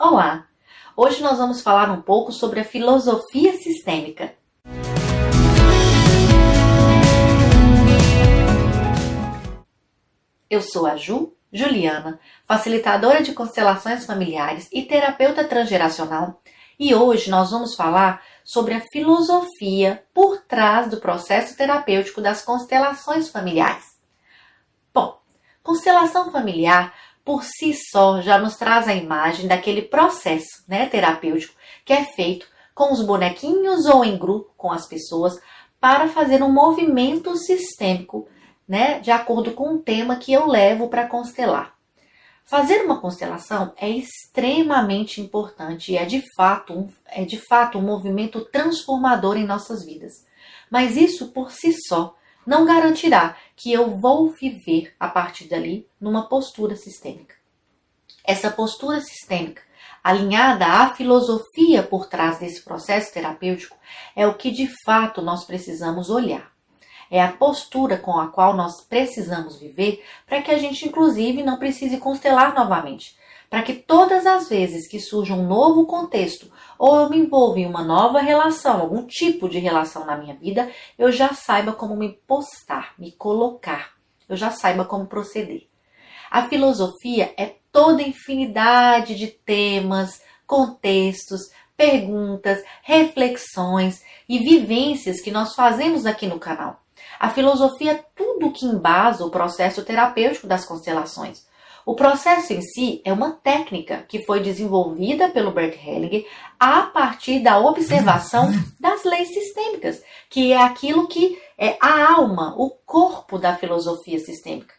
Olá! 0.00 0.46
Hoje 0.96 1.20
nós 1.24 1.38
vamos 1.38 1.60
falar 1.60 1.90
um 1.90 2.00
pouco 2.00 2.30
sobre 2.30 2.60
a 2.60 2.64
filosofia 2.64 3.54
sistêmica. 3.54 4.32
Eu 10.48 10.62
sou 10.62 10.86
a 10.86 10.94
Ju, 10.94 11.34
Juliana, 11.52 12.20
facilitadora 12.46 13.24
de 13.24 13.32
constelações 13.32 14.06
familiares 14.06 14.68
e 14.72 14.82
terapeuta 14.82 15.42
transgeracional, 15.42 16.40
e 16.78 16.94
hoje 16.94 17.28
nós 17.28 17.50
vamos 17.50 17.74
falar 17.74 18.22
sobre 18.44 18.74
a 18.74 18.82
filosofia 18.92 20.04
por 20.14 20.42
trás 20.42 20.88
do 20.88 20.98
processo 20.98 21.56
terapêutico 21.56 22.20
das 22.20 22.40
constelações 22.40 23.30
familiares. 23.30 23.98
Bom, 24.94 25.20
constelação 25.60 26.30
familiar 26.30 26.94
por 27.28 27.44
si 27.44 27.74
só 27.74 28.22
já 28.22 28.38
nos 28.38 28.56
traz 28.56 28.88
a 28.88 28.94
imagem 28.94 29.46
daquele 29.46 29.82
processo 29.82 30.64
né, 30.66 30.86
terapêutico 30.86 31.54
que 31.84 31.92
é 31.92 32.02
feito 32.02 32.46
com 32.74 32.90
os 32.90 33.04
bonequinhos 33.04 33.84
ou 33.84 34.02
em 34.02 34.16
grupo 34.16 34.50
com 34.56 34.72
as 34.72 34.86
pessoas 34.86 35.38
para 35.78 36.08
fazer 36.08 36.42
um 36.42 36.50
movimento 36.50 37.36
sistêmico, 37.36 38.26
né, 38.66 38.98
de 39.00 39.10
acordo 39.10 39.52
com 39.52 39.74
o 39.74 39.78
tema 39.78 40.16
que 40.16 40.32
eu 40.32 40.46
levo 40.46 40.88
para 40.88 41.06
constelar. 41.06 41.74
Fazer 42.46 42.80
uma 42.82 42.98
constelação 42.98 43.74
é 43.76 43.90
extremamente 43.90 45.20
importante 45.20 45.92
e 45.92 45.98
é 45.98 46.06
de 46.06 46.24
fato 46.34 46.72
um, 46.72 46.88
é 47.08 47.26
de 47.26 47.36
fato 47.36 47.76
um 47.76 47.82
movimento 47.82 48.42
transformador 48.46 49.36
em 49.36 49.44
nossas 49.44 49.84
vidas. 49.84 50.24
Mas 50.70 50.96
isso 50.96 51.28
por 51.28 51.50
si 51.50 51.74
só 51.86 52.16
não 52.46 52.64
garantirá 52.64 53.36
que 53.58 53.72
eu 53.72 53.98
vou 53.98 54.30
viver 54.30 54.94
a 55.00 55.08
partir 55.08 55.48
dali 55.48 55.84
numa 56.00 56.28
postura 56.28 56.76
sistêmica. 56.76 57.34
Essa 58.24 58.52
postura 58.52 59.00
sistêmica, 59.00 59.60
alinhada 60.02 60.64
à 60.64 60.94
filosofia 60.94 61.82
por 61.82 62.06
trás 62.06 62.38
desse 62.38 62.62
processo 62.62 63.12
terapêutico, 63.12 63.76
é 64.14 64.26
o 64.28 64.34
que 64.34 64.52
de 64.52 64.68
fato 64.84 65.20
nós 65.20 65.44
precisamos 65.44 66.08
olhar. 66.08 66.52
É 67.10 67.22
a 67.22 67.32
postura 67.32 67.96
com 67.96 68.18
a 68.18 68.28
qual 68.28 68.54
nós 68.54 68.80
precisamos 68.80 69.58
viver 69.58 70.04
para 70.26 70.42
que 70.42 70.50
a 70.50 70.58
gente, 70.58 70.86
inclusive, 70.86 71.42
não 71.42 71.58
precise 71.58 71.96
constelar 71.98 72.54
novamente, 72.54 73.16
para 73.48 73.62
que 73.62 73.74
todas 73.74 74.26
as 74.26 74.48
vezes 74.48 74.86
que 74.86 75.00
surja 75.00 75.34
um 75.34 75.46
novo 75.46 75.86
contexto 75.86 76.50
ou 76.78 76.96
eu 76.96 77.10
me 77.10 77.18
envolvo 77.18 77.58
em 77.58 77.66
uma 77.66 77.82
nova 77.82 78.20
relação, 78.20 78.80
algum 78.80 79.06
tipo 79.06 79.48
de 79.48 79.58
relação 79.58 80.04
na 80.04 80.16
minha 80.16 80.34
vida, 80.34 80.70
eu 80.98 81.10
já 81.10 81.32
saiba 81.32 81.72
como 81.72 81.96
me 81.96 82.12
postar, 82.26 82.92
me 82.98 83.12
colocar, 83.12 83.92
eu 84.28 84.36
já 84.36 84.50
saiba 84.50 84.84
como 84.84 85.06
proceder. 85.06 85.66
A 86.30 86.46
filosofia 86.46 87.32
é 87.36 87.54
toda 87.72 88.02
infinidade 88.02 89.14
de 89.14 89.28
temas, 89.28 90.22
contextos, 90.46 91.50
perguntas, 91.76 92.62
reflexões 92.82 94.02
e 94.28 94.38
vivências 94.38 95.20
que 95.20 95.30
nós 95.30 95.54
fazemos 95.54 96.04
aqui 96.04 96.26
no 96.26 96.38
canal. 96.38 96.82
A 97.18 97.30
filosofia 97.30 97.92
é 97.92 98.04
tudo 98.14 98.52
que 98.52 98.66
embasa 98.66 99.24
o 99.24 99.30
processo 99.30 99.84
terapêutico 99.84 100.46
das 100.46 100.64
constelações. 100.64 101.46
O 101.84 101.94
processo 101.94 102.52
em 102.52 102.60
si 102.60 103.00
é 103.04 103.12
uma 103.12 103.32
técnica 103.32 104.04
que 104.06 104.22
foi 104.22 104.40
desenvolvida 104.40 105.30
pelo 105.30 105.50
Bert 105.50 105.74
Hellinger 105.74 106.26
a 106.60 106.82
partir 106.82 107.40
da 107.40 107.58
observação 107.58 108.52
das 108.78 109.04
leis 109.04 109.28
sistêmicas, 109.28 110.02
que 110.28 110.52
é 110.52 110.62
aquilo 110.62 111.08
que 111.08 111.40
é 111.56 111.78
a 111.80 112.12
alma, 112.12 112.54
o 112.58 112.70
corpo 112.70 113.38
da 113.38 113.56
filosofia 113.56 114.18
sistêmica. 114.18 114.74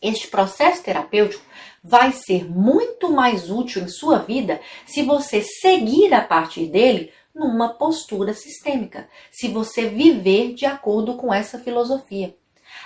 Este 0.00 0.28
processo 0.28 0.82
terapêutico 0.82 1.44
vai 1.82 2.12
ser 2.12 2.44
muito 2.50 3.10
mais 3.10 3.50
útil 3.50 3.82
em 3.82 3.88
sua 3.88 4.18
vida 4.18 4.60
se 4.86 5.02
você 5.02 5.42
seguir 5.42 6.12
a 6.12 6.20
partir 6.20 6.66
dele 6.66 7.12
numa 7.48 7.70
postura 7.70 8.34
sistêmica, 8.34 9.08
se 9.30 9.48
você 9.48 9.86
viver 9.86 10.54
de 10.54 10.66
acordo 10.66 11.14
com 11.14 11.32
essa 11.32 11.58
filosofia. 11.58 12.36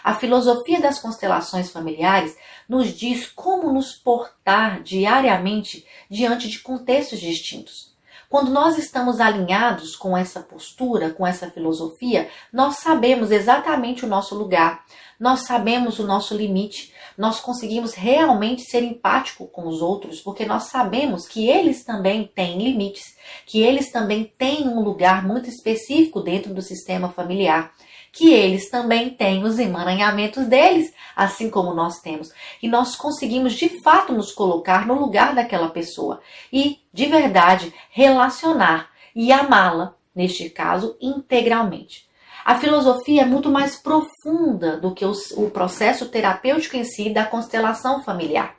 A 0.03 0.15
filosofia 0.15 0.81
das 0.81 1.01
constelações 1.01 1.71
familiares 1.71 2.37
nos 2.69 2.89
diz 2.97 3.27
como 3.27 3.73
nos 3.73 3.95
portar 3.95 4.83
diariamente 4.83 5.85
diante 6.09 6.49
de 6.49 6.61
contextos 6.61 7.19
distintos. 7.21 7.93
Quando 8.31 8.51
nós 8.51 8.79
estamos 8.79 9.21
alinhados 9.21 9.97
com 9.97 10.17
essa 10.17 10.41
postura, 10.41 11.11
com 11.11 11.27
essa 11.27 11.51
filosofia, 11.51 12.31
nós 12.53 12.77
sabemos 12.77 13.31
exatamente 13.31 14.05
o 14.05 14.09
nosso 14.09 14.35
lugar, 14.35 14.85
nós 15.19 15.41
sabemos 15.41 15.99
o 15.99 16.07
nosso 16.07 16.37
limite, 16.37 16.94
nós 17.17 17.41
conseguimos 17.41 17.95
realmente 17.95 18.63
ser 18.63 18.83
empático 18.83 19.47
com 19.47 19.67
os 19.67 19.81
outros, 19.81 20.21
porque 20.21 20.45
nós 20.45 20.65
sabemos 20.65 21.27
que 21.27 21.49
eles 21.49 21.85
também 21.85 22.31
têm 22.35 22.59
limites, 22.59 23.17
que 23.47 23.63
eles 23.63 23.91
também 23.91 24.33
têm 24.37 24.69
um 24.69 24.81
lugar 24.81 25.27
muito 25.27 25.49
específico 25.49 26.21
dentro 26.21 26.53
do 26.53 26.63
sistema 26.63 27.09
familiar 27.09 27.73
que 28.15 28.33
eles 28.33 28.71
também 28.71 29.11
têm 29.11 29.43
os 29.43 29.59
emaranhamentos 29.59 30.47
deles, 30.47 30.95
assim 31.17 31.51
como 31.51 31.75
nós 31.75 32.01
temos. 32.01 32.31
E 32.63 32.69
nós 32.69 32.95
conseguimos 32.95 33.55
de 33.55 33.83
fato 33.83 34.13
nos 34.13 34.31
colocar 34.31 34.87
no 34.87 34.95
lugar 34.95 35.35
daquela 35.35 35.69
pessoa 35.69 36.21
e, 36.53 36.79
de 36.93 37.07
verdade, 37.07 37.75
relacionar 37.91 38.89
e 39.15 39.33
amá-la, 39.33 39.97
neste 40.15 40.49
caso, 40.49 40.97
integralmente. 41.01 42.09
A 42.45 42.59
filosofia 42.59 43.23
é 43.23 43.25
muito 43.25 43.51
mais 43.51 43.77
profunda 43.77 44.77
do 44.77 44.95
que 44.95 45.03
o, 45.03 45.51
processo 45.51 46.11
terapêutico 46.11 46.77
em 46.77 46.85
si 46.85 47.09
da 47.09 47.25
constelação 47.25 48.03
familiar. 48.03 48.57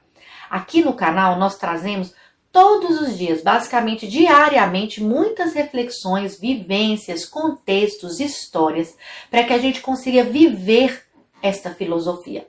Aqui 0.49 0.83
no 0.83 0.93
canal 0.93 1.37
nós 1.37 1.55
trazemos 1.55 2.11
todos 2.51 2.99
os 2.99 3.15
dias, 3.15 3.43
basicamente 3.43 4.07
diariamente, 4.07 5.03
muitas 5.03 5.53
reflexões, 5.53 6.39
vivências, 6.39 7.25
contextos, 7.25 8.19
histórias, 8.19 8.97
para 9.29 9.43
que 9.43 9.53
a 9.53 9.59
gente 9.59 9.81
consiga 9.81 10.23
viver 10.23 11.05
esta 11.39 11.69
filosofia. 11.69 12.47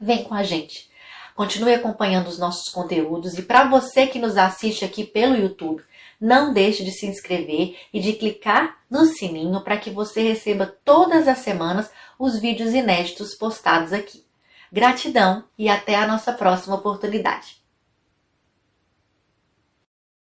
Vem 0.00 0.24
com 0.24 0.34
a 0.34 0.42
gente. 0.42 0.90
Continue 1.36 1.74
acompanhando 1.74 2.28
os 2.28 2.38
nossos 2.38 2.72
conteúdos 2.72 3.34
e 3.36 3.42
para 3.42 3.68
você 3.68 4.06
que 4.06 4.18
nos 4.18 4.38
assiste 4.38 4.86
aqui 4.86 5.04
pelo 5.04 5.36
YouTube, 5.36 5.84
não 6.18 6.50
deixe 6.50 6.82
de 6.82 6.90
se 6.90 7.04
inscrever 7.04 7.76
e 7.92 8.00
de 8.00 8.14
clicar 8.14 8.78
no 8.90 9.04
sininho 9.04 9.60
para 9.60 9.76
que 9.76 9.90
você 9.90 10.22
receba 10.22 10.74
todas 10.82 11.28
as 11.28 11.40
semanas 11.40 11.90
os 12.18 12.38
vídeos 12.38 12.72
inéditos 12.72 13.34
postados 13.34 13.92
aqui. 13.92 14.24
Gratidão 14.72 15.44
e 15.58 15.68
até 15.68 15.96
a 15.96 16.06
nossa 16.06 16.32
próxima 16.32 16.76
oportunidade. 16.76 17.65